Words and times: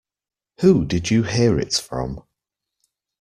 Who 0.61 0.83
did 0.85 1.11
you 1.11 1.21
hear 1.21 1.59
it 1.59 1.75
from? 1.75 2.23